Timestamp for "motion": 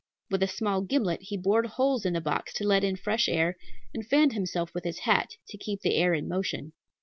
6.27-6.73